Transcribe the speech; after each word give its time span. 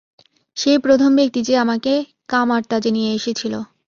সেই 0.57 0.77
প্রথম 0.77 1.11
ব্যক্তি 1.15 1.39
যে 1.43 1.55
আমাকে 1.57 1.93
কামার-তাজে 2.29 2.89
নিয়ে 2.91 3.11
এসেছিল। 3.13 3.53